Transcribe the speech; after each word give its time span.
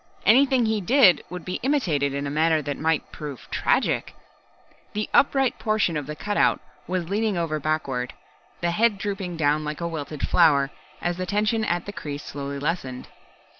Anything 0.25 0.65
he 0.65 0.81
did 0.81 1.23
would 1.29 1.45
be 1.45 1.59
imitated 1.61 2.11
in 2.11 2.25
a 2.25 2.31
manner 2.31 2.63
that 2.63 2.75
might 2.79 3.11
prove 3.11 3.47
tragic. 3.51 4.15
The 4.93 5.07
upright 5.13 5.59
portion 5.59 5.95
of 5.95 6.07
the 6.07 6.15
cutout 6.15 6.59
was 6.87 7.07
leaning 7.07 7.37
over 7.37 7.59
backward, 7.59 8.13
the 8.61 8.71
head 8.71 8.97
drooping 8.97 9.37
down 9.37 9.63
like 9.63 9.79
a 9.79 9.87
wilted 9.87 10.27
flower, 10.27 10.71
as 11.01 11.17
the 11.17 11.27
tension 11.27 11.63
at 11.63 11.85
the 11.85 11.93
crease 11.93 12.23
slowly 12.25 12.57
lessened. 12.57 13.09